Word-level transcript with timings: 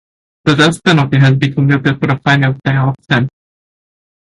The 0.45 0.55
death 0.55 0.83
penalty 0.83 1.19
has 1.19 1.35
been 1.37 1.53
commuted 1.53 1.99
for 1.99 2.09
a 2.11 2.17
fine 2.21 2.43
of 2.43 2.59
ten 2.65 2.75
oxen. 2.77 3.29